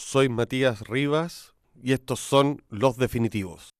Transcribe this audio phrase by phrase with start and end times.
[0.00, 3.74] soy Matías Rivas y estos son Los Definitivos.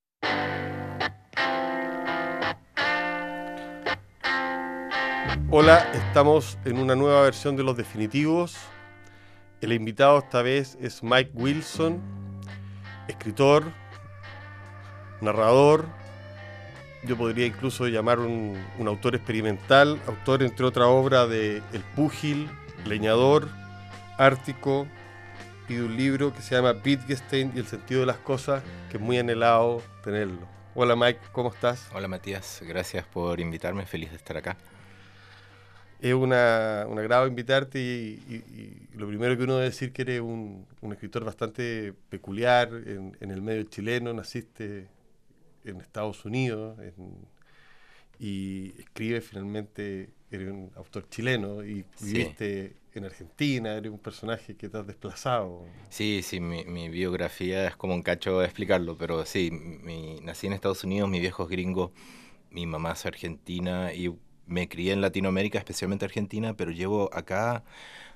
[5.50, 8.56] Hola, estamos en una nueva versión de Los Definitivos.
[9.60, 12.00] El invitado esta vez es Mike Wilson,
[13.08, 13.64] escritor,
[15.20, 15.86] narrador,
[17.02, 22.48] yo podría incluso llamar un, autor experimental, autor entre otra obra de El Púgil,
[22.84, 23.48] Leñador,
[24.18, 24.86] Ártico
[25.70, 28.60] y de un libro que se llama Wittgenstein y el sentido de las cosas,
[28.90, 30.48] que es muy anhelado tenerlo.
[30.74, 31.88] Hola Mike, ¿cómo estás?
[31.94, 34.56] Hola Matías, gracias por invitarme, feliz de estar acá.
[36.00, 40.02] Es una, un agrado invitarte y, y- y lo primero que uno debe decir que
[40.02, 44.88] eres un, un escritor bastante peculiar en, en el medio chileno, naciste
[45.64, 47.28] en Estados Unidos en-
[48.20, 52.06] y escribes finalmente, eres un autor chileno y Sí.
[52.06, 55.66] viviste en Argentina, eres un personaje que te has desplazado.
[55.88, 60.46] Sí, sí, mi, mi biografía es como un cacho de explicarlo, pero sí, mi- nací
[60.46, 61.92] en Estados Unidos, mi viejo es gringo,
[62.50, 64.14] mi mamá es argentina y
[64.46, 67.64] me crié en Latinoamérica, especialmente Argentina, pero llevo acá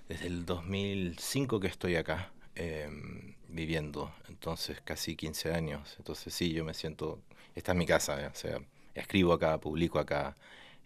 [0.09, 5.97] desde el 2005 que estoy acá em, viviendo, entonces casi 15 años.
[5.99, 7.21] Entonces sí, yo me siento,
[7.57, 8.61] esta es mi casa, eh, o sea,
[8.95, 10.35] escribo acá, publico acá,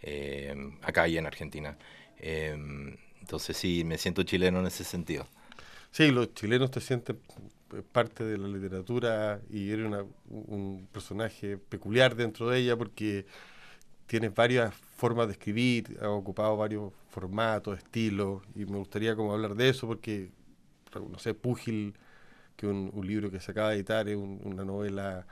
[0.02, 1.76] em, acá y en Argentina.
[2.18, 5.26] Em, entonces sí, me siento chileno en ese sentido.
[5.90, 7.18] Sí, los chilenos te sienten
[7.74, 13.26] eh, parte de la literatura y eres una- un personaje peculiar dentro de ella porque
[14.06, 19.54] tienes varias formas de escribir, has ocupado varios formatos, estilos, y me gustaría como hablar
[19.56, 20.30] de eso porque,
[21.10, 21.94] no sé, Púgil,
[22.56, 25.26] que un, un libro que se acaba de editar, es un- una novela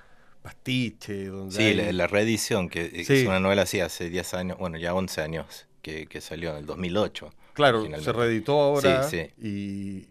[0.46, 3.26] pastiche, donde Sí, hay- la, la reedición, que es Sí.
[3.26, 6.66] una novela así hace 10 años, bueno, ya 11 años, que, que salió en el
[6.66, 7.32] 2008.
[7.52, 9.44] Claro, se reeditó ahora Sí, sí.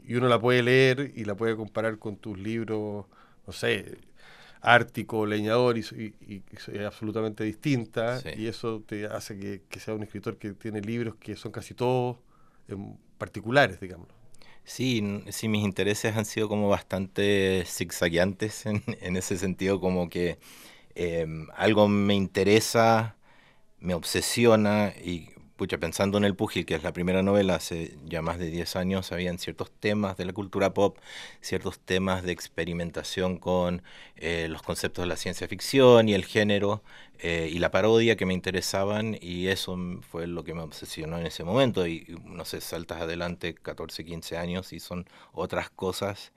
[0.05, 3.05] Y, y uno la puede leer y la puede comparar con tus libros,
[3.47, 3.97] no sé,
[4.61, 8.19] Ártico, Leñador, y, y- y es absolutamente distinta.
[8.35, 11.73] Y eso te hace que, que sea un escritor que tiene libros que son casi
[11.75, 12.17] todos
[12.67, 14.07] em, particulares, digamos.
[14.65, 20.39] Sí, sí, mis intereses han sido como bastante zigzagueantes en, en ese sentido, como que
[20.95, 23.17] em, algo me interesa,
[23.79, 28.21] me obsesiona y, pucha, pensando en El Púgil, que es la primera novela hace ya
[28.21, 30.97] más de 10 años, habían ciertos temas de la cultura pop,
[31.41, 33.81] ciertos temas de experimentación con
[34.17, 36.83] eh, los conceptos de la ciencia ficción y el género
[37.19, 39.77] eh, y la parodia que me interesaban y eso
[40.09, 44.37] fue lo que me obsesionó en ese momento y no sé, saltas adelante 14, 15
[44.37, 46.33] años y son otras cosas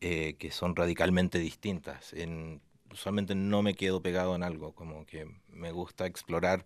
[0.00, 2.12] eh, que son radicalmente distintas.
[2.12, 2.60] En,
[2.92, 6.64] usualmente no me quedo pegado en algo, como que me gusta explorar,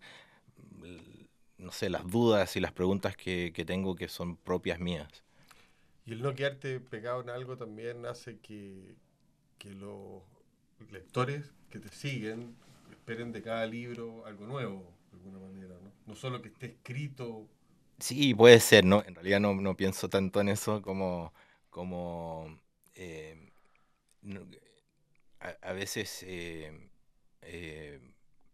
[1.59, 5.09] no sé, las dudas y las preguntas que, que tengo que son propias mías.
[6.07, 8.95] Y el no quedarte pegado en algo también hace que,
[9.59, 10.23] que los
[10.91, 12.57] lectores que te siguen
[12.91, 15.75] esperen de cada libro algo nuevo, de alguna manera.
[15.83, 17.49] No, no solo que esté escrito
[17.99, 19.03] Sí, puede ser, ¿no?
[19.07, 21.33] En realidad no, no pienso tanto en eso como,
[21.71, 22.59] como
[22.95, 23.51] eh,
[25.63, 26.73] a veces eh,
[27.43, 28.01] eh,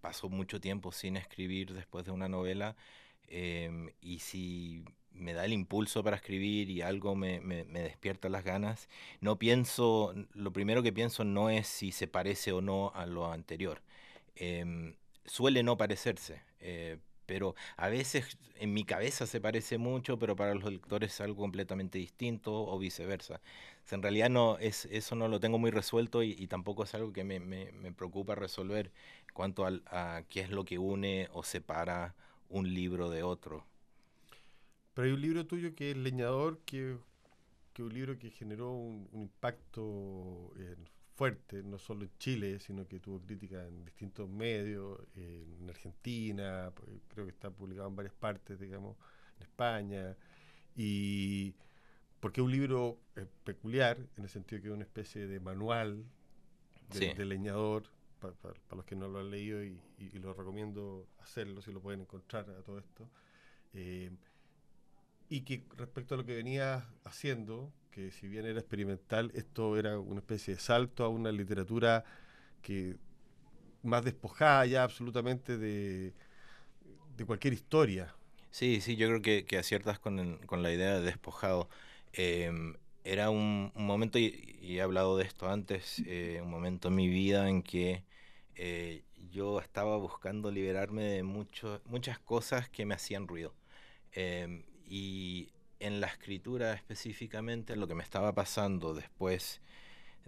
[0.02, 2.76] paso mucho tiempo sin escribir después de una novela
[3.28, 8.88] em, y si me da el impulso para escribir y algo me, despierta las ganas,
[9.20, 13.30] no pienso, lo primero que pienso no es si se parece o no a lo
[13.32, 13.82] anterior.
[14.36, 20.36] Em, suele no parecerse, eh, pero a veces en mi cabeza se parece mucho, pero
[20.36, 23.40] para los lectores es algo completamente distinto o viceversa.
[23.90, 27.24] En realidad no, es, eso no lo tengo muy resuelto y, tampoco es algo que
[27.24, 28.86] me, me- me preocupa resolver
[29.28, 32.14] en cuanto al- a qué es lo que une o separa
[32.48, 33.66] un libro de otro.
[34.94, 36.96] Pero hay un libro tuyo que es Leñador, que
[37.74, 40.76] que un libro que generó un, un impacto eh,
[41.22, 46.72] fuerte, no solo en Chile, sino que tuvo crítica en distintos medios, eh, en Argentina,
[46.74, 48.96] pues, creo que está publicado en varias partes, digamos,
[49.36, 50.16] en España.
[50.74, 51.54] Y
[52.18, 56.04] porque es un libro eh, peculiar, en el sentido que es una especie de manual
[56.88, 57.12] de, Sí.
[57.16, 57.84] de leñador,
[58.18, 58.34] para
[58.74, 62.00] los que no lo han leído, y, y- y lo recomiendo hacerlo, si lo pueden
[62.00, 63.08] encontrar a todo esto.
[63.74, 64.10] Eh,
[65.28, 69.98] y que respecto a lo que venía haciendo, que si bien era experimental, esto era
[70.00, 72.04] una especie de salto a una literatura
[72.62, 72.96] que
[73.82, 76.14] más despojada ya absolutamente de,
[77.16, 78.14] de cualquier historia.
[78.50, 81.68] Sí, sí, yo creo que, que aciertas con, el- con la idea de despojado.
[82.12, 82.74] Em,
[83.04, 86.94] era un, un momento, y, y he hablado de esto antes, eh, un momento en
[86.94, 88.04] mi vida en que
[88.54, 93.54] eh, yo estaba buscando liberarme de mucho- muchas cosas que me hacían ruido.
[94.12, 95.50] Em, y
[95.82, 99.60] en la escritura específicamente, lo que me estaba pasando después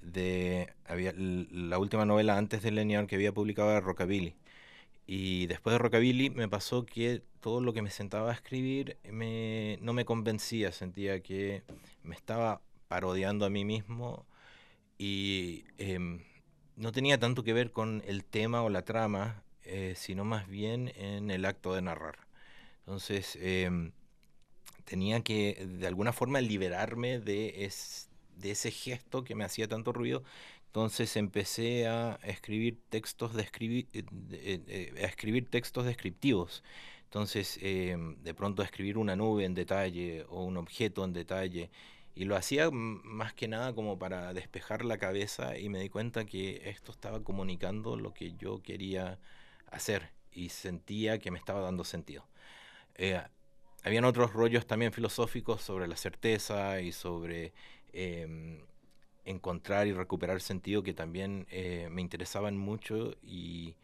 [0.03, 4.35] de la última novela antes de Leñador que había publicado era Rockabilly.
[5.07, 9.79] Y después de Rockabilly me pasó que todo lo que me sentaba a escribir me,
[9.83, 11.63] no me convencía, sentía que
[12.03, 14.27] me estaba parodiando a mí mismo
[14.99, 16.23] y em,
[16.77, 20.93] no tenía tanto que ver con el tema o la trama, eh, sino más bien
[20.97, 22.19] en el acto de narrar.
[22.81, 23.93] Entonces, em,
[24.85, 30.25] tenía que de alguna forma liberarme de, ese gesto que me hacía tanto ruido.
[30.67, 36.63] Entonces empecé a escribir textos, escribir, eh, eh, a escribir textos descriptivos.
[37.05, 41.71] Entonces, de pronto escribir una nube en detalle o un objeto en detalle.
[42.17, 46.25] Y lo hacía más que nada como para despejar la cabeza y me di cuenta
[46.25, 49.19] que esto estaba comunicando lo que yo quería
[49.71, 52.27] hacer y sentía que me estaba dando sentido.
[52.97, 53.21] Eh,
[53.85, 57.53] habían otros rollos también filosóficos sobre la certeza y sobre
[57.93, 58.59] em,
[59.27, 63.77] encontrar y recuperar sentido que también eh, me interesaban mucho y,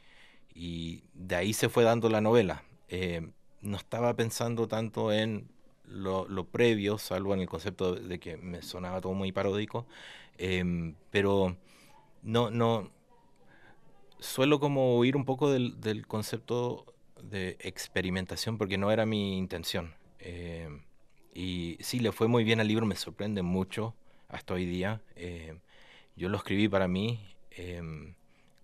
[1.14, 2.64] de ahí se fue dando la novela.
[2.88, 3.30] Eh,
[3.60, 5.48] no estaba pensando tanto en
[5.84, 9.86] lo, previo, salvo en el concepto de que me sonaba todo muy paródico,
[10.38, 11.56] em, pero
[12.22, 12.90] no, no,
[14.18, 16.89] suelo como huir un poco del concepto
[17.22, 19.94] de experimentación porque no era mi intención.
[20.18, 20.68] Eh,
[21.34, 23.94] y sí, le fue muy bien al libro, me sorprende mucho
[24.28, 25.00] hasta hoy día.
[25.16, 25.58] Eh,
[26.16, 27.20] yo lo escribí para mí
[27.50, 28.14] em,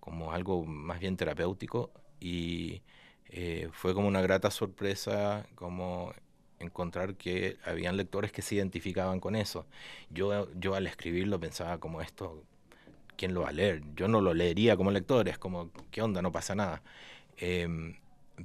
[0.00, 2.82] como algo más bien terapéutico y
[3.28, 6.12] eh, fue como una grata sorpresa como
[6.58, 9.66] encontrar que habían lectores que se identificaban con eso.
[10.10, 12.42] Yo, yo al escribirlo pensaba como esto,
[13.16, 13.82] ¿quién lo va a leer?
[13.94, 16.22] Yo no lo leería como lector, es como, ¿qué onda?
[16.22, 16.82] No pasa nada.
[17.36, 17.96] Em,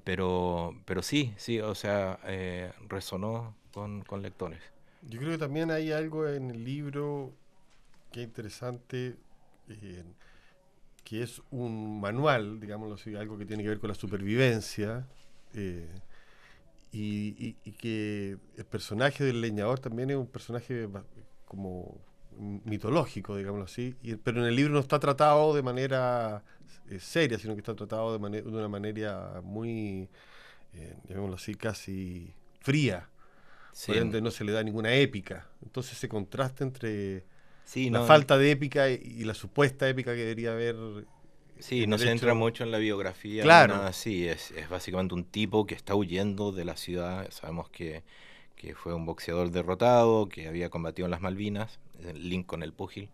[0.04, 4.62] pero, pero sí, sí, o sea, eh, resonó con, lectores.
[5.02, 7.34] Yo creo que también hay algo en el libro
[8.12, 9.16] que es interesante,
[9.70, 10.04] eh,
[11.04, 15.08] que es un manual, digámoslo así, algo que tiene que ver con la supervivencia,
[15.54, 15.90] eh,
[16.92, 20.88] y, que el personaje del leñador también es un personaje
[21.46, 21.98] como
[22.38, 26.44] mitológico, digámoslo así, pero en el libro no está tratado de manera
[26.90, 30.10] eh, seria, sino que está tratado de, de una manera muy,
[30.74, 33.08] eh, llamémoslo así, casi fría.
[33.86, 35.48] Por ende no se le da ninguna épica.
[35.64, 37.24] Entonces ese contraste entre
[37.76, 40.76] la falta de épica y, la supuesta épica que debería haber.
[41.60, 43.44] Sí, no se entra mucho en la biografía.
[43.44, 43.76] Claro.
[43.76, 44.28] Nada así.
[44.28, 47.30] Es, es básicamente un tipo que está huyendo de la ciudad.
[47.32, 48.04] Sabemos que
[48.62, 51.80] que fue un boxeador derrotado, que había combatido en las Malvinas,
[52.14, 53.10] Lincoln el púgil.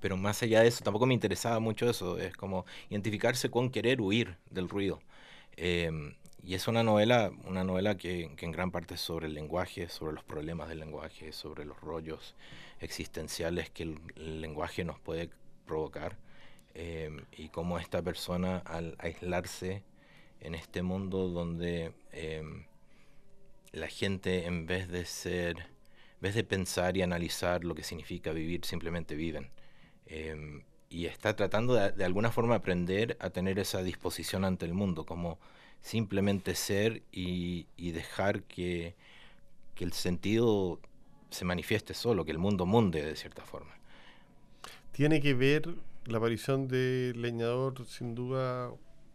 [0.00, 4.00] Pero más allá de eso, tampoco me interesaba mucho eso, es como identificarse con querer
[4.00, 5.00] huir del ruido.
[5.56, 9.88] Em, y es una novela, una novela que, en gran parte es sobre el lenguaje,
[9.88, 12.34] sobre los problemas del lenguaje, sobre los rollos
[12.80, 15.30] existenciales que el, lenguaje nos puede
[15.66, 16.16] provocar.
[16.74, 19.82] Em, y cómo esta persona al aislarse
[20.40, 22.64] en este mundo donde em,
[23.72, 25.66] la gente en vez de ser,
[26.20, 29.48] en vez de pensar y analizar lo que significa vivir, simplemente viven.
[30.04, 35.06] Em, y está tratando de, alguna forma aprender a tener esa disposición ante el mundo,
[35.06, 35.38] como
[35.80, 38.96] simplemente ser y, dejar que,
[39.74, 40.78] que, el sentido
[41.30, 43.72] se manifieste solo, que el mundo munde de cierta forma.
[44.92, 45.74] Tiene que ver
[46.04, 48.70] la aparición de Leñador, sin duda,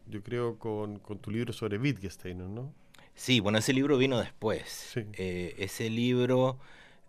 [0.08, 2.74] yo creo, con, con tu libro sobre Wittgenstein, ¿no?
[3.14, 4.94] Sí, bueno, ese libro vino después.
[4.96, 6.60] Eh, ese libro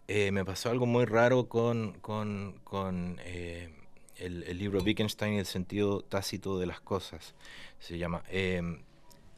[0.08, 3.70] eh, me pasó algo muy raro con, con, con eh,
[4.16, 7.34] el, libro Wittgenstein y el sentido tácito de las cosas,
[7.78, 8.22] se llama.
[8.28, 8.82] Em,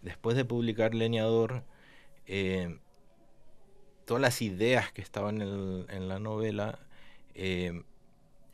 [0.02, 1.64] después de publicar Leñador,
[4.04, 6.78] todas las ideas que estaban en, la novela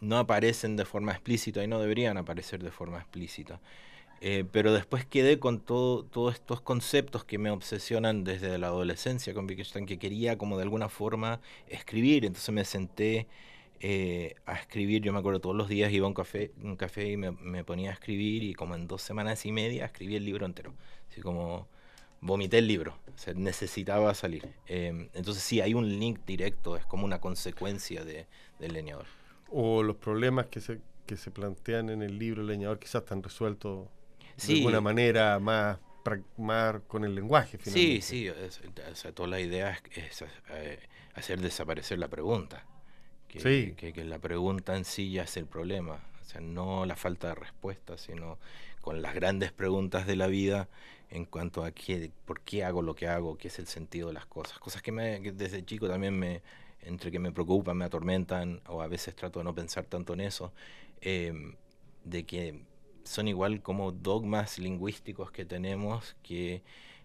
[0.01, 3.61] no aparecen de forma explícita y no deberían aparecer de forma explícita.
[4.27, 9.35] Eh, pero después quedé con todo, todos estos conceptos que me obsesionan desde la adolescencia
[9.35, 12.25] con Wittgenstein, que quería como de alguna forma escribir.
[12.25, 13.29] Entonces me senté
[13.81, 17.11] eh, a escribir, yo me acuerdo todos los días iba a un café, un café
[17.11, 20.47] y me, ponía a escribir y como en dos semanas y media escribí el libro
[20.47, 20.73] entero.
[21.11, 21.69] Así como
[22.23, 24.49] vomité el libro, o necesitaba salir.
[24.67, 28.27] Em, entonces sí, hay un link directo, es como una consecuencia de,
[28.59, 29.05] del leñador.
[29.51, 33.23] O los problemas que se, que se plantean en el libro El leñador quizás están
[33.23, 33.89] resueltos
[34.37, 35.79] de alguna manera más,
[36.37, 37.59] más con el lenguaje.
[37.59, 38.03] Finalmente.
[38.03, 40.79] Sí, sí, toda la idea es, eh,
[41.15, 42.65] hacer desaparecer la pregunta.
[43.29, 45.99] Que, que, la pregunta en sí ya es el problema.
[46.21, 48.39] O sea, no la falta de respuesta, sino
[48.81, 50.69] con las grandes preguntas de la vida,
[51.11, 54.15] en cuanto a qué, por qué hago lo que hago, qué es el sentido de
[54.15, 54.59] las cosas.
[54.59, 56.43] Cosas que, me, desde chico también me,
[56.83, 60.21] entre que me preocupan, me atormentan, o a veces trato de no pensar tanto en
[60.21, 60.53] eso,
[61.01, 61.57] em,
[62.05, 62.63] de que
[63.05, 66.63] son igual como dogmas lingüísticos que tenemos que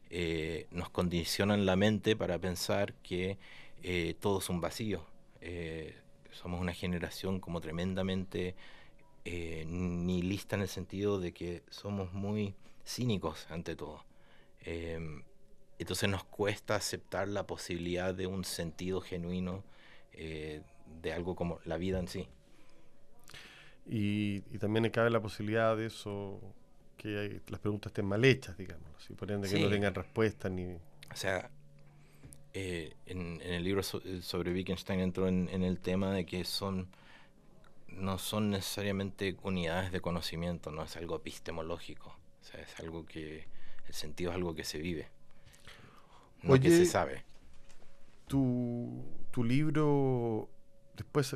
[0.09, 3.37] eh, nos condicionan la mente para pensar que
[3.83, 5.05] eh, todo es un vacío.
[5.41, 5.95] Eh,
[6.31, 8.55] somos una generación como tremendamente
[9.25, 14.03] nihilista en el sentido de que somos muy cínicos ante todo.
[14.61, 15.23] Em,
[15.77, 19.63] entonces nos cuesta aceptar la posibilidad de un sentido genuino
[20.13, 22.27] de algo como la vida en sí.
[23.91, 26.39] Y, también cabe la posibilidad de eso,
[26.95, 30.65] que las preguntas estén mal hechas, digamos, así, por ende que no tengan respuesta ni...
[30.71, 31.49] O sea,
[32.53, 36.87] eh, en, el libro eh, sobre Wittgenstein entró en, el tema de que son
[37.87, 43.47] no son necesariamente unidades de conocimiento, no es algo epistemológico, o sea, es algo que
[43.87, 45.07] el sentido es algo que se vive,
[46.43, 47.23] no que se sabe.
[48.27, 50.47] Tu, tu libro
[50.95, 51.35] después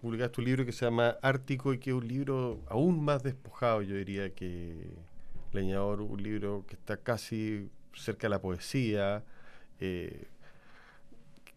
[0.00, 3.82] publicaste tu libro que se llama Ártico y que es un libro aún más despojado,
[3.82, 4.90] yo diría que
[5.52, 9.24] Leñador, un libro que está casi cerca de la poesía,
[9.80, 10.26] eh,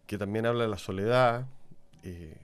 [0.06, 1.46] que también habla de la soledad
[2.02, 2.36] eh,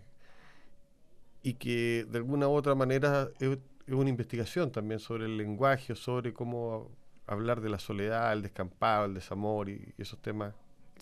[1.42, 6.34] y que de alguna u otra manera es, una investigación también sobre el lenguaje, sobre
[6.34, 6.90] cómo
[7.26, 10.54] hablar de la soledad, el descampado, el desamor y, esos temas.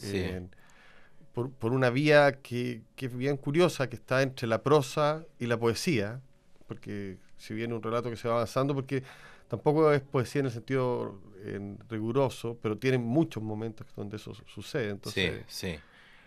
[0.03, 0.49] Eh,
[1.45, 6.21] por, una vía que, es bien curiosa, que está entre la prosa y la poesía,
[6.67, 9.03] porque si bien un relato que se va avanzando, porque
[9.49, 11.21] tampoco es poesía en el sentido
[11.91, 14.89] riguroso, pero tiene muchos momentos donde eso sucede.
[14.89, 15.79] Entonces, sí, sí.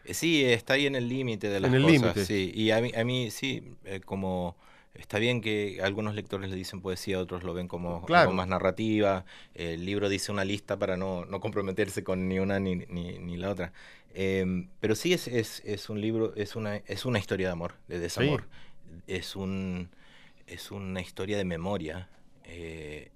[0.06, 2.28] Eh, sí, está ahí en el límite de las en el cosas.
[2.28, 4.58] Sí, y a mí, a mí sí, eh, como
[5.00, 9.26] está bien que algunos lectores le dicen poesía, otros lo ven como algo más narrativa.
[9.56, 13.38] El libro dice una lista para no, no comprometerse con ni una ni, ni, ni
[13.38, 13.74] la otra.
[14.14, 17.76] Em, pero sí es, es, es, un libro, es una, es una historia de amor,
[17.88, 18.46] de desamor.
[19.08, 19.90] Es, un,
[20.48, 22.10] es una historia de memoria.
[22.46, 23.12] Eh,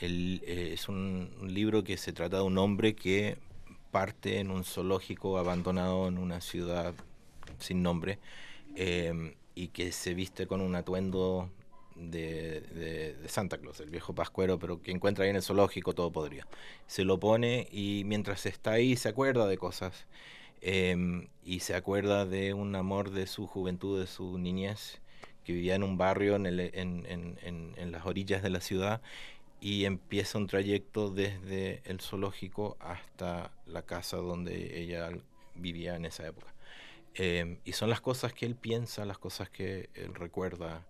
[0.00, 3.38] eh, es un, libro que se trata de un hombre que
[3.90, 6.92] parte en un zoológico abandonado en una ciudad
[7.58, 8.18] sin nombre
[8.74, 11.50] em, y que se viste con un atuendo
[11.96, 16.12] de, de, Santa Claus, el viejo pascuero, pero que encuentra ahí en el zoológico, todo
[16.12, 16.46] podría.
[16.86, 20.06] Se lo pone y mientras está ahí se acuerda de cosas.
[20.60, 25.00] Em, y se acuerda de un amor de su juventud, de su niñez,
[25.44, 29.00] que vivía en un barrio en, el, en, en, en las orillas de la ciudad
[29.60, 35.10] y empieza un trayecto desde el zoológico hasta la casa donde ella
[35.54, 36.52] vivía en esa época.
[37.18, 40.86] Em, y son las cosas que él piensa, las cosas que él recuerda,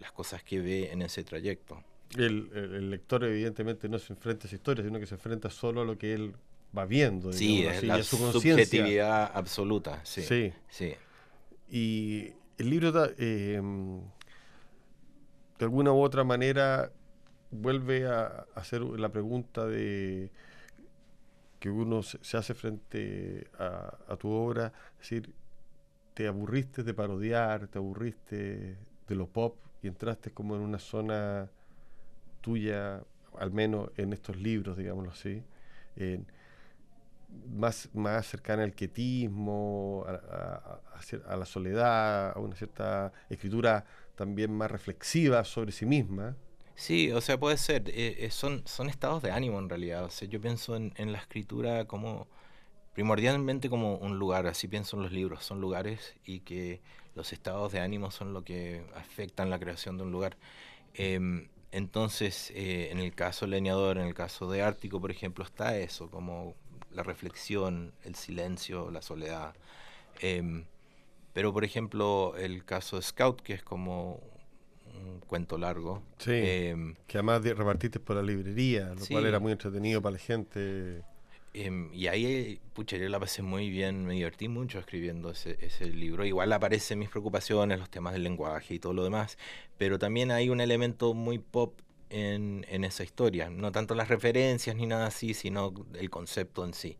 [0.00, 1.82] las cosas que ve en ese trayecto.
[2.16, 5.84] El, lector evidentemente no se enfrenta a esa historia, sino que se enfrenta solo a
[5.84, 6.34] lo que él
[6.76, 7.32] va viendo.
[7.32, 10.00] Sí, es la su subjetividad absoluta.
[10.04, 10.94] Sí, sí,
[11.70, 13.60] Y el libro eh,
[15.58, 16.90] de alguna u otra manera
[17.52, 20.30] vuelve a hacer la pregunta de
[21.60, 25.34] que uno se, hace frente a, a, tu obra, es decir,
[26.18, 31.48] te aburriste de parodiar, te aburriste de lo pop, y entraste como en una zona
[32.40, 33.04] tuya,
[33.38, 35.44] al menos en estos libros, digámoslo así,
[37.54, 43.84] más, más cercana al quietismo, a, la soledad, a una cierta escritura
[44.16, 46.34] también más reflexiva sobre sí misma.
[46.74, 47.88] Sí, o sea, puede ser.
[47.90, 50.02] Eh, eh, son, son estados de ánimo en realidad.
[50.04, 52.26] O sea, yo pienso en, en, la escritura como
[52.94, 56.80] primordialmente como un lugar, así pienso en los libros, son lugares y que
[57.14, 60.36] los estados de ánimo son lo que afectan la creación de un lugar.
[60.94, 65.76] Em, entonces, eh, en el caso leñador, en el caso de Ártico, por ejemplo, está
[65.76, 66.54] eso, como
[66.92, 69.54] la reflexión, el silencio, la soledad.
[70.20, 70.64] Em,
[71.34, 74.20] pero, por ejemplo, el caso de Scout, que es como
[74.94, 76.02] un cuento largo.
[76.18, 80.18] Sí, em, que además repartiste por la librería, lo cual era muy entretenido para la
[80.18, 81.02] gente.
[81.60, 86.24] Em, y ahí, pucha, la pasé muy bien, me divertí mucho escribiendo ese, ese, libro.
[86.24, 89.38] Igual aparecen mis preocupaciones, los temas del lenguaje y todo lo demás,
[89.76, 93.50] pero también hay un elemento muy pop en, en esa historia.
[93.50, 96.96] No tanto las referencias ni nada así, sino el concepto en sí.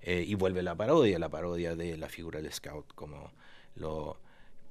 [0.00, 3.32] Eh, y vuelve la parodia, la parodia de la figura del scout, como
[3.74, 4.18] lo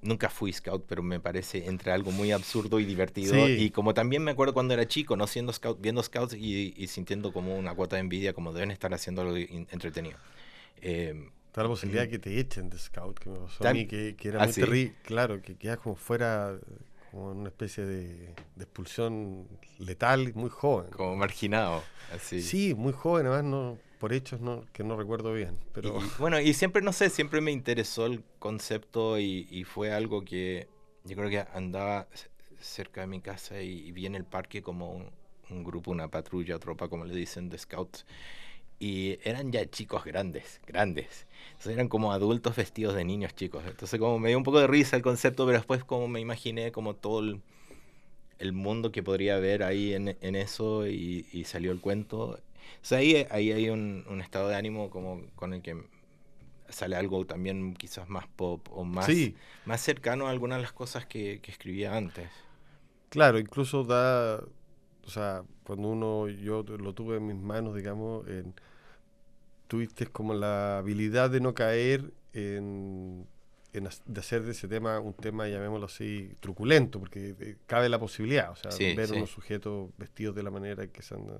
[0.01, 3.48] nunca fui scout, pero me parece entre algo muy absurdo y divertido.
[3.48, 7.34] Y como también me acuerdo cuando era chico, no siendo scout, viendo scouts y, sintiendo
[7.34, 10.18] como una cuota de envidia, como deben estar haciendo algo entretenido.
[10.82, 13.88] Eh, Está la posibilidad de que te echen de scout, que me pasó a mí,
[13.88, 14.94] que, era ah, muy terrible.
[15.01, 16.56] Claro, que quedas como fuera,
[17.10, 19.48] como en una especie de, expulsión
[19.80, 20.92] letal, muy joven.
[20.92, 21.82] Como marginado,
[22.13, 22.44] así.
[22.44, 25.58] Sí, muy joven, además no, por hechos no, que no recuerdo bien.
[25.74, 26.00] Pero...
[26.20, 30.68] bueno, y siempre, no sé, siempre me interesó el concepto y, fue algo que
[31.04, 32.08] yo creo que andaba
[32.60, 35.10] cerca de mi casa y, vi en el parque como un,
[35.50, 38.06] un grupo, una patrulla, tropa, como le dicen, de scouts
[38.80, 41.25] y eran ya chicos grandes, grandes.
[41.51, 43.63] Entonces eran como adultos vestidos de niños chicos.
[43.66, 46.72] Entonces como me dio un poco de risa el concepto, pero después como me imaginé
[46.72, 47.42] como todo el,
[48.54, 52.39] mundo que podría haber ahí en, en eso y, salió el cuento.
[52.81, 55.77] O sea, ahí, ahí hay un, un, estado de ánimo como con el que
[56.69, 59.07] sale algo también quizás más pop o más,
[59.65, 62.29] más cercano a algunas de las cosas que, que escribía antes.
[63.09, 64.43] Claro, incluso da,
[65.05, 68.53] o sea, cuando uno, yo lo tuve en mis manos, digamos, en,
[69.67, 73.25] tuviste como la habilidad de no caer en,
[73.74, 78.51] de hacer de ese tema un tema, llamémoslo así, truculento, porque eh, cabe la posibilidad,
[78.51, 81.39] o sea, ver unos sujetos vestidos de la manera que se andan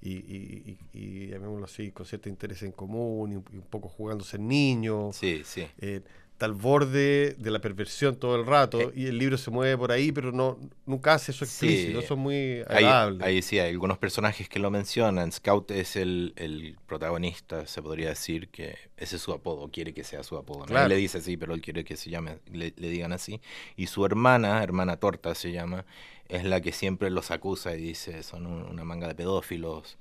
[0.00, 4.48] y, y, y, llamémoslo así, con cierto interés en común y, un poco jugándose en
[4.48, 5.16] niños.
[5.16, 5.66] Sí, sí.
[5.78, 6.02] Eh,
[6.44, 8.92] al borde de la perversión todo el rato eh.
[8.94, 12.20] y el libro se mueve por ahí, pero no nunca hace eso explícito, eso es
[12.20, 13.24] muy agradable.
[13.24, 15.32] Ahí, sí, hay algunos personajes que lo mencionan.
[15.32, 20.04] Scout es el, el, protagonista, se podría decir que ese es su apodo, quiere que
[20.04, 20.66] sea su apodo.
[20.66, 23.40] Nadie le dice así, pero él quiere que se llame, le, le digan así.
[23.76, 25.86] Y su hermana, hermana Torta se llama,
[26.28, 29.98] es la que siempre los acusa y dice, son una manga de pedófilos.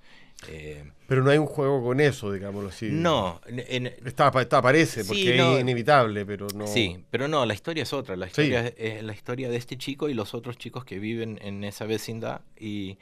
[0.49, 2.89] Eh, pero no hay un juego con eso, digámoslo así.
[2.91, 3.41] No.
[4.05, 6.67] está, aparece, porque es inevitable, pero no...
[6.67, 8.15] Sí, pero no, la historia es otra.
[8.15, 11.63] La historia es la historia de este chico y los otros chicos que viven en
[11.63, 12.97] esa vecindad y,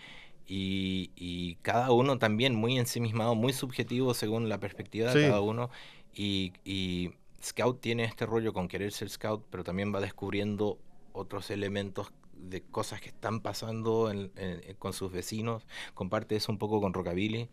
[0.47, 5.69] y, cada uno también muy ensimismado, muy subjetivo según la perspectiva de cada uno.
[6.13, 7.11] Y, y
[7.43, 10.77] Scout tiene este rollo con querer ser Scout, pero también va descubriendo
[11.13, 12.11] otros elementos
[12.49, 14.11] de cosas que están pasando
[14.79, 15.65] con sus vecinos.
[15.93, 17.49] Comparte eso un poco con Rockabilly.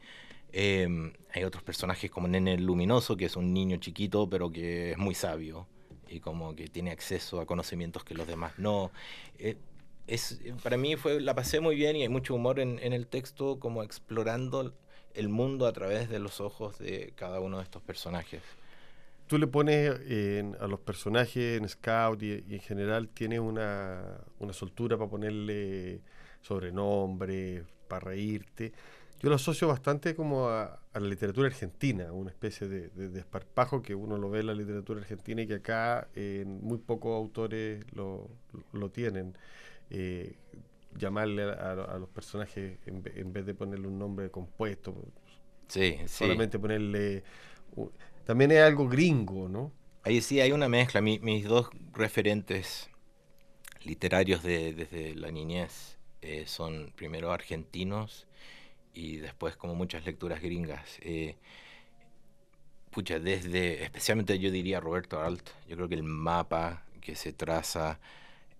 [0.53, 4.99] Em, hay otros personajes como Nene Luminoso, que es un niño chiquito, pero que es
[4.99, 5.67] muy sabio
[6.09, 8.91] y como que tiene acceso a conocimientos que los demás no.
[9.39, 9.57] Eh,
[10.07, 13.07] es, para mí fue, la pasé muy bien y hay mucho humor en, en el
[13.07, 14.75] texto, como explorando
[15.15, 18.43] el mundo a través de los ojos de cada uno de estos personajes
[19.31, 19.93] tú le pones
[20.59, 24.19] a los personajes en Scout y, en general tienes una,
[24.51, 26.01] soltura para ponerle
[26.41, 28.73] sobrenombre, para reírte.
[29.21, 34.19] Yo lo asocio bastante como a, la literatura argentina, una especie de, desparpajo que uno
[34.19, 36.09] lo ve en la literatura argentina y que acá
[36.45, 38.29] muy pocos autores lo,
[38.93, 39.39] tienen.
[39.91, 40.35] Eh,
[40.99, 44.93] llamarle a, los personajes en, vez de ponerle un nombre compuesto,
[45.69, 47.23] sí, solamente ponerle
[48.25, 49.73] también es algo gringo, ¿no?
[50.03, 51.01] Ahí sí hay una mezcla.
[51.01, 52.91] mis dos referentes
[53.83, 58.27] literarios de, desde la niñez eh, son primero argentinos
[58.93, 60.99] y después como muchas lecturas gringas.
[61.03, 61.37] Eh,
[62.91, 68.01] pucha, desde, especialmente yo diría Roberto Alt, yo creo que el mapa que se traza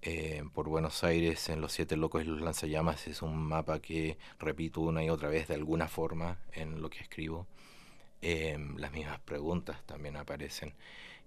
[0.03, 4.17] eh, por Buenos Aires en Los Siete Locos y los Lanzallamas es un mapa que
[4.39, 7.47] repito una y otra vez de alguna forma en lo que escribo.
[8.23, 10.75] Em, las mismas preguntas también aparecen.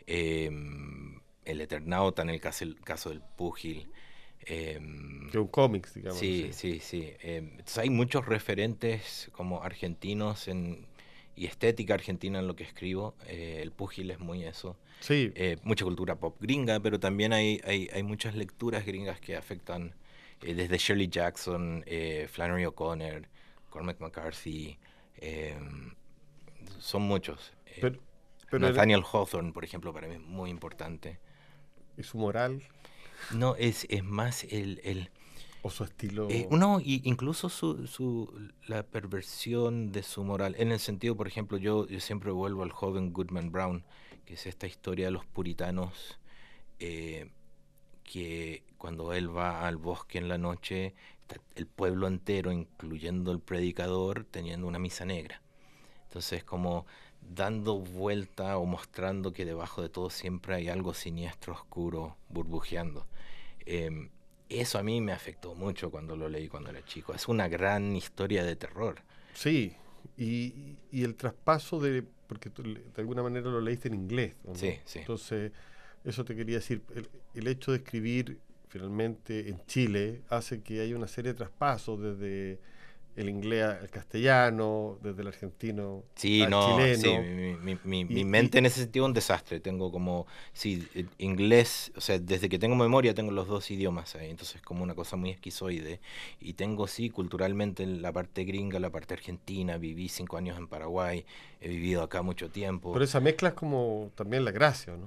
[0.06, 3.90] Em, el Eternauta en el caso, el caso del Púgil.
[4.46, 6.20] Em, que un cómics, digamos.
[6.20, 7.14] Sí, sí, sí.
[7.22, 10.86] entonces hay muchos referentes como argentinos en,
[11.36, 13.16] y estética argentina en lo que escribo.
[13.28, 14.78] Eh, el Púgil es muy eso.
[15.00, 15.32] Sí.
[15.36, 19.96] Eh, mucha cultura pop gringa, pero también hay, hay, hay muchas lecturas gringas que afectan
[20.42, 21.84] eh, desde Shirley Jackson,
[22.28, 23.28] Flannery O'Connor,
[23.70, 24.78] Cormac McCarthy
[26.84, 27.54] son muchos.
[27.66, 27.98] Eh,
[28.52, 31.18] Nathaniel Hawthorne, por ejemplo, para mí es muy importante.
[31.98, 32.62] ¿Y su moral?
[33.32, 35.10] No, es, es más el, el
[35.62, 36.28] o su estilo.
[36.30, 40.56] Eh, no, y incluso su, su, la perversión de su moral.
[40.58, 43.86] En el sentido, por ejemplo, yo, yo siempre vuelvo al joven Goodman Brown,
[44.26, 46.20] que es esta historia de los puritanos,
[46.80, 47.32] eh,
[48.04, 50.96] que cuando él va al bosque en la noche,
[51.56, 55.43] el pueblo entero, incluyendo el predicador, teniendo una misa negra.
[56.14, 56.86] Entonces, como
[57.22, 63.08] dando vuelta o mostrando que debajo de todo siempre hay algo siniestro, oscuro, burbujeando.
[63.66, 64.12] Em,
[64.48, 67.16] eso a mí me afectó mucho cuando lo leí cuando era chico.
[67.16, 69.02] Es una gran historia de terror.
[69.34, 69.76] Sí,
[70.16, 74.36] y, el traspaso de, porque de alguna manera lo leíste en inglés.
[74.54, 75.00] Sí, sí.
[75.00, 75.52] Entonces,
[76.04, 76.84] eso te quería decir,
[77.34, 82.60] el, hecho de escribir finalmente en Chile hace que haya una serie de traspasos desde
[83.16, 87.02] el inglés al castellano, desde el argentino sí, al no, chileno.
[87.02, 87.10] Sí,
[87.64, 89.60] mi, mi, Y- mi mente en ese sentido es un desastre.
[89.60, 90.88] Tengo como, sí,
[91.20, 94.84] inglés, o sea, desde que tengo memoria tengo los dos idiomas ahí, entonces es como
[94.84, 96.00] una cosa muy esquizoide.
[96.40, 101.26] Y tengo, sí, culturalmente la parte gringa, la parte argentina, viví cinco años en Paraguay,
[101.62, 102.94] he vivido acá mucho tiempo.
[102.94, 105.06] Pero esa mezcla es como también la gracia, ¿no?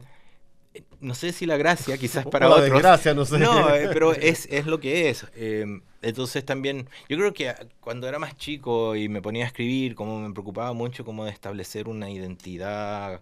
[1.01, 2.83] No sé si la gracia, quizás O para la otros.
[3.15, 3.39] no sé.
[3.39, 5.27] No, eh, pero es, es lo que es.
[5.35, 5.67] Eh,
[6.03, 10.21] entonces también, yo creo que cuando era más chico y me ponía a escribir, como
[10.21, 13.21] me preocupaba mucho como de establecer una identidad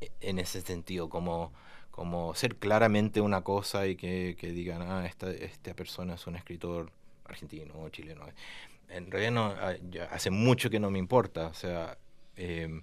[0.00, 1.52] e- en ese sentido, como,
[1.90, 6.36] como ser claramente una cosa y que, que digan, ah, esta, esta persona es un
[6.36, 6.90] escritor
[7.26, 8.26] argentino o chileno.
[8.88, 9.54] En realidad no,
[10.10, 11.98] hace mucho que no me importa, o sea,
[12.36, 12.82] em,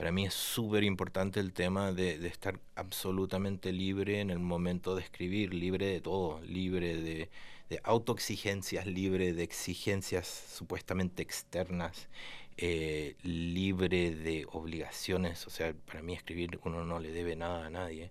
[0.00, 5.02] para mí es súper importante el tema de, estar absolutamente libre en el momento de
[5.02, 7.28] escribir, libre de todo, libre de,
[7.68, 12.08] de autoexigencias, libre de exigencias supuestamente externas,
[12.56, 15.46] eh, libre de obligaciones.
[15.46, 18.10] O sea, para mí escribir uno no le debe nada a nadie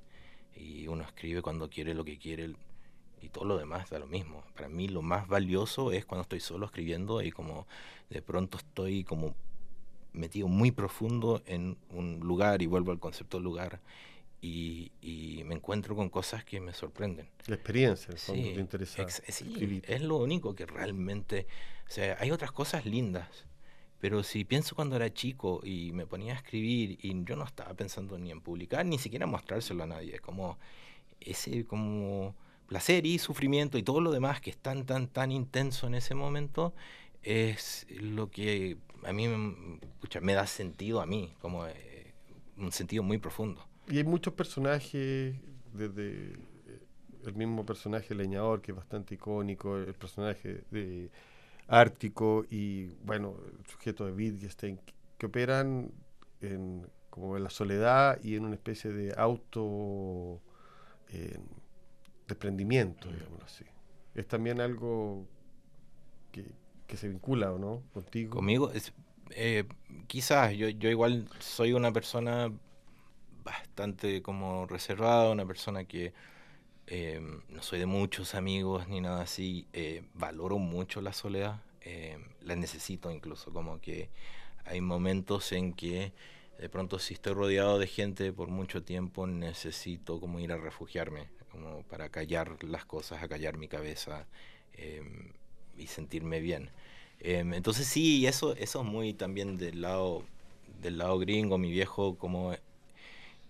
[0.56, 2.54] y uno escribe cuando quiere lo que quiere
[3.20, 4.44] y todo lo demás da lo mismo.
[4.54, 7.66] Para mí lo más valioso es cuando estoy solo escribiendo y como
[8.12, 9.34] de pronto estoy como
[10.14, 13.80] metido muy profundo en un lugar y vuelvo al concepto lugar
[14.42, 17.28] y, y me encuentro con cosas que me sorprenden.
[17.48, 19.02] La experiencia, en el fondo, Sí, te interesa.
[19.02, 21.48] ex- sí, es lo único que realmente,
[21.88, 23.28] o sea, hay otras cosas lindas,
[24.00, 27.74] pero si pienso cuando era chico y me ponía a escribir y yo no estaba
[27.74, 30.58] pensando ni en publicar, ni siquiera mostrárselo a nadie, como
[31.20, 32.36] ese como
[32.68, 36.16] placer y sufrimiento y todo lo demás que es tan, tan, tan intenso en ese
[36.16, 36.74] momento,
[37.24, 42.14] es lo que a mí me, pucha, me da sentido a mí, como eh,
[42.58, 43.66] un sentido muy profundo.
[43.88, 45.36] Y hay muchos personajes,
[45.74, 46.38] desde eh,
[47.26, 51.10] el mismo personaje leñador, que es bastante icónico, el personaje de
[51.68, 54.80] Ártico y, bueno, el sujeto de Wittgenstein,
[55.18, 55.92] que operan
[56.42, 60.42] en, como en la soledad y en una especie de auto
[61.10, 61.38] eh,
[62.28, 63.66] desprendimiento, digámoslo así.
[64.16, 65.28] Es también algo
[66.32, 66.46] que,
[66.90, 67.84] que se vincula, ¿o no?
[67.94, 68.32] Contigo.
[68.32, 68.92] Conmigo, es,
[69.30, 69.64] eh,
[70.08, 72.52] quizás yo, yo igual soy una persona
[73.44, 76.14] bastante como reservada, una persona que
[76.88, 82.18] eh, no soy de muchos amigos ni nada así, eh, valoro mucho la soledad, eh,
[82.42, 84.10] la necesito incluso, como que
[84.66, 86.12] hay momentos en que
[86.58, 91.30] de pronto si estoy rodeado de gente por mucho tiempo necesito como ir a refugiarme,
[91.52, 94.28] como para callar las cosas, a callar mi cabeza
[94.74, 95.04] eh,
[95.80, 96.70] y sentirme bien.
[97.20, 100.24] Em, entonces sí, eso, eso es muy también del lado,
[100.82, 101.58] del lado gringo.
[101.58, 102.54] Mi viejo como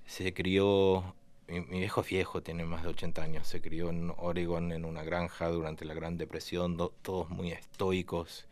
[0.05, 1.15] se crió,
[1.47, 5.49] mi, viejo viejo, tiene más de 80 años, se crió en Oregon en una granja
[5.49, 8.47] durante la Gran Depresión, do- todos muy estoicos,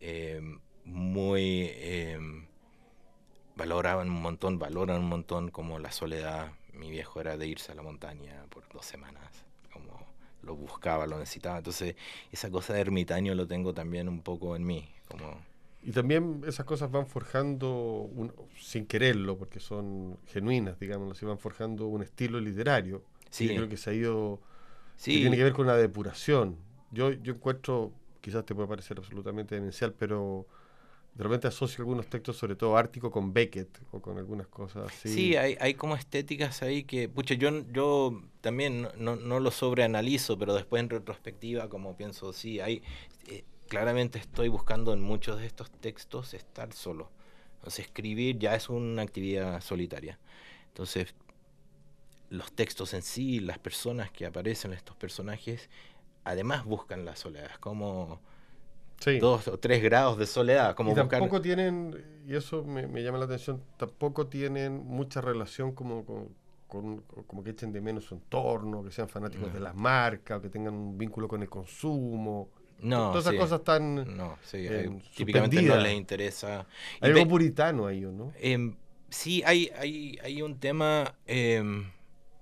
[0.00, 1.70] em, muy...
[1.76, 2.46] em,
[3.56, 6.52] valoraban un montón, valoran un montón como la soledad.
[6.72, 10.06] Mi viejo era de irse a la montaña por dos semanas, como
[10.42, 11.58] lo buscaba, lo necesitaba.
[11.58, 11.96] Entonces,
[12.30, 15.40] esa cosa de ermitaño lo tengo también un poco en mí, como
[15.84, 17.68] Y también esas cosas van forjando,
[18.14, 23.02] un- sin quererlo, porque son genuinas, digámoslo así, van forjando un estilo literario.
[23.30, 23.48] Sí.
[23.48, 24.40] Yo creo que se ha ido,
[24.96, 26.56] que sí, tiene que ver con la depuración.
[26.92, 30.46] Yo, yo encuentro, quizás te puede parecer absolutamente demencial, pero
[31.14, 35.08] de repente asocio algunos textos, sobre todo Ártico, con Beckett o con algunas cosas así.
[35.10, 40.38] Sí, hay, hay como estéticas ahí que, pucha, yo, yo también no, no, lo sobreanalizo,
[40.38, 42.82] pero después en retrospectiva como pienso, sí, hay,
[43.26, 47.10] eh, claramente estoy buscando en muchos de estos textos estar solo.
[47.56, 50.18] Entonces escribir ya es una actividad solitaria.
[50.68, 51.14] Entonces
[52.30, 55.68] los textos en sí, las personas que aparecen, estos personajes,
[56.24, 58.22] además buscan la soledad, es como
[59.02, 59.18] Sí.
[59.18, 61.08] dos o tres grados de soledad, como y buscar...
[61.20, 66.28] tampoco tienen, y eso me, me llama la atención, tampoco tienen mucha relación como con,
[66.68, 69.54] con- como que echen de menos su entorno, que sean fanáticos No.
[69.54, 72.48] de las marcas, que tengan un vínculo con el consumo.
[72.80, 73.38] No, Todas esas sí.
[73.38, 74.16] cosas están...
[74.16, 76.66] No, sí, eh, eh, típicamente no les interesa.
[77.00, 78.32] Y Hay ve- algo puritano ahí, ¿o ¿no?
[78.40, 78.74] em,
[79.08, 81.90] sí, hay, hay, hay un tema em,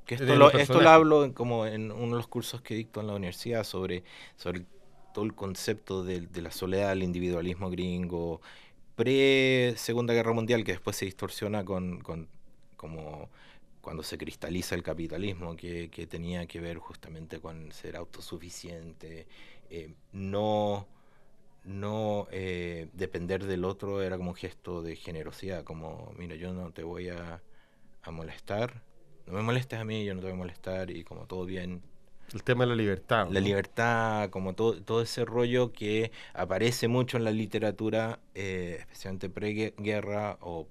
[0.06, 3.00] que esto lo, esto lo hablo en- como en uno de los cursos que dicto
[3.00, 4.02] en la universidad sobre,
[4.36, 4.64] sobre
[5.12, 8.40] todo el concepto de, de la soledad, el individualismo gringo,
[8.96, 12.28] pre Segunda Guerra Mundial, que después se distorsiona con, con
[12.76, 13.30] como
[13.80, 19.26] cuando se cristaliza el capitalismo, que, que tenía que ver justamente con ser autosuficiente,
[19.70, 20.86] eh, no,
[21.64, 26.72] no eh, depender del otro era como un gesto de generosidad, como, mira, yo no
[26.72, 27.42] te voy a,
[28.02, 28.82] a molestar,
[29.26, 31.82] no me molestes a mí, yo no te voy a molestar, y como todo bien.
[32.32, 33.28] El tema de la libertad.
[33.30, 39.28] La libertad, como todo, todo ese rollo que aparece mucho en la literatura, eh, especialmente
[39.28, 40.68] preguerra o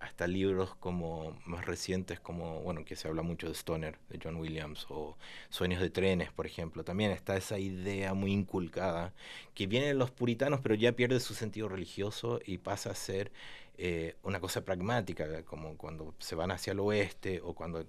[0.00, 4.36] hasta libros como más recientes como, bueno, que se habla mucho de Stoner, de John
[4.36, 5.16] Williams, o
[5.48, 6.84] Sueños de trenes, por ejemplo.
[6.84, 9.14] También está esa idea muy inculcada
[9.54, 13.32] que viene de los puritanos, pero ya pierde su sentido religioso y pasa a ser
[13.78, 17.84] eh, una cosa pragmática, como cuando se van hacia el oeste o cuando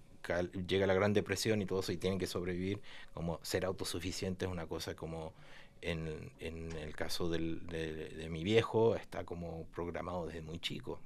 [0.68, 2.82] llega la Gran Depresión y todo eso y tienen que sobrevivir,
[3.14, 5.34] como ser autosuficiente es una cosa como
[5.82, 11.00] en, en el caso del, de, mi viejo está como programado desde muy chico.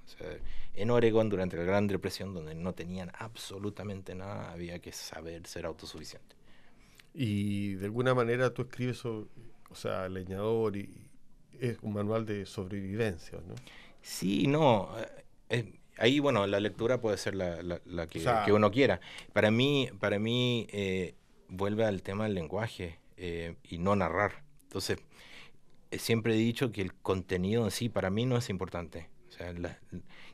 [0.73, 5.65] en Oregon durante la Gran Depresión, donde no tenían absolutamente nada, había que saber ser
[5.65, 6.35] autosuficiente.
[7.13, 9.27] Y de alguna manera tú escribes, o
[9.73, 11.09] sea, leñador y
[11.59, 13.55] es un manual de sobrevivencia, ¿no?
[14.01, 14.89] Sí, no.
[15.49, 18.99] Eh, ahí, bueno, la lectura puede ser la, la, que, que, uno quiera.
[19.33, 21.13] Para mí, para mí eh,
[21.47, 24.43] vuelve al tema del lenguaje eh, y no narrar.
[24.63, 24.97] Entonces,
[25.91, 29.09] eh, siempre he dicho que el contenido en sí para mí no es importante.
[29.29, 29.79] O sea, la,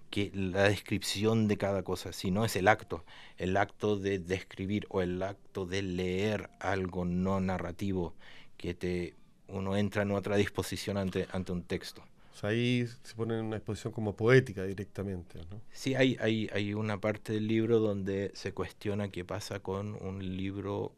[0.10, 3.04] que la descripción de cada cosa, sino es el acto,
[3.38, 8.16] el acto de describir o el acto de leer algo no narrativo
[8.56, 9.16] que te
[9.50, 12.04] uno entra en otra disposición ante, ante un texto
[12.44, 15.40] ahí se pone en una exposición como poética directamente.
[15.50, 15.62] ¿no?
[15.72, 20.38] Sí, hay, hay, hay una parte del libro donde se cuestiona qué pasa con un
[20.38, 20.94] libro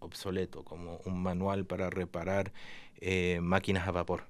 [0.00, 2.52] obsoleto, como un manual para reparar
[3.00, 4.24] eh, máquinas a vapor.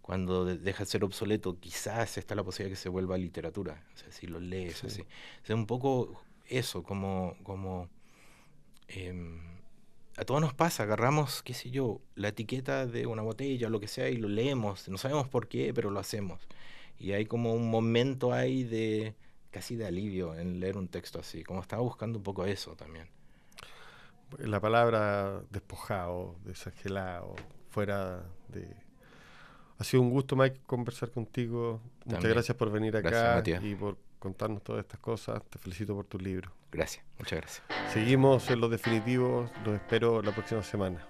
[0.00, 4.12] Cuando deja de ser obsoleto, quizás está la posibilidad que se vuelva literatura, o sea,
[4.12, 5.00] si lo lees así.
[5.00, 7.88] O sea, un poco eso, como, como
[8.88, 9.40] em,
[10.16, 13.80] a todos nos pasa, agarramos, qué sé yo, la etiqueta de una botella o lo
[13.80, 16.46] que sea y lo leemos, no sabemos por qué, pero lo hacemos.
[16.98, 19.14] Y hay como un momento ahí de
[19.50, 23.08] casi de alivio en leer un texto así, como estaba buscando un poco eso también.
[24.38, 27.36] La palabra despojado, desangelado,
[27.70, 28.76] fuera de...
[29.78, 31.80] Ha sido un gusto, Mike, conversar contigo.
[32.04, 35.42] Muchas gracias por venir acá y por contarnos todas estas cosas.
[35.50, 36.52] Te felicito por tu libro.
[36.74, 37.62] Gracias, muchas gracias.
[37.92, 41.06] Seguimos en los definitivos, los espero la próxima semana.